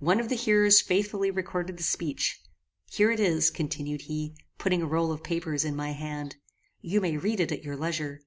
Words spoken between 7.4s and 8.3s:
at your leisure."